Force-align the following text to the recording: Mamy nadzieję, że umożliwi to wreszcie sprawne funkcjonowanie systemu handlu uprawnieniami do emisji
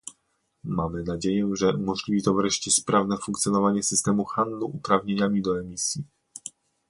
Mamy 0.63 1.03
nadzieję, 1.03 1.49
że 1.53 1.75
umożliwi 1.75 2.23
to 2.23 2.33
wreszcie 2.33 2.71
sprawne 2.71 3.17
funkcjonowanie 3.17 3.83
systemu 3.83 4.25
handlu 4.25 4.65
uprawnieniami 4.65 5.41
do 5.41 5.59
emisji 5.59 6.03